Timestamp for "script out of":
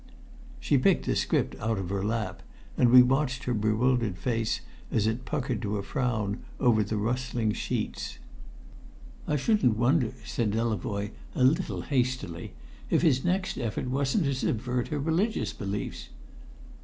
1.15-1.89